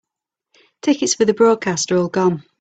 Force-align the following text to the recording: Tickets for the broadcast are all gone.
Tickets 0.81 1.13
for 1.13 1.25
the 1.25 1.33
broadcast 1.35 1.91
are 1.91 1.97
all 1.97 2.07
gone. 2.09 2.41